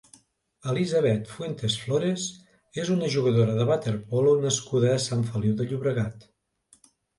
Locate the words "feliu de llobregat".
5.31-6.29